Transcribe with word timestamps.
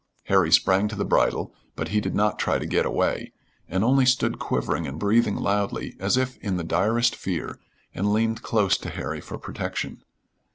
Harry 0.23 0.51
sprang 0.51 0.87
to 0.87 0.95
the 0.95 1.05
bridle, 1.05 1.53
but 1.75 1.89
he 1.89 2.01
did 2.01 2.15
not 2.15 2.39
try 2.39 2.57
to 2.57 2.65
get 2.65 2.87
away, 2.87 3.31
and 3.67 3.83
only 3.83 4.03
stood 4.03 4.39
quivering 4.39 4.87
and 4.87 4.97
breathing 4.99 5.35
loudly 5.35 5.95
as 5.99 6.17
if 6.17 6.37
in 6.37 6.57
the 6.57 6.63
direst 6.63 7.15
fear, 7.15 7.59
and 7.93 8.11
leaned 8.11 8.41
close 8.41 8.79
to 8.79 8.89
Harry 8.89 9.21
for 9.21 9.37
protection. 9.37 10.01